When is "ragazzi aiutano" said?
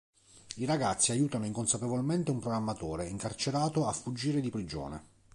0.65-1.45